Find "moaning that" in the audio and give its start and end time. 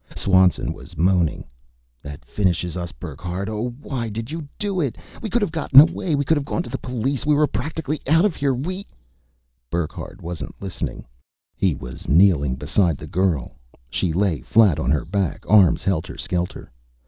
0.97-2.25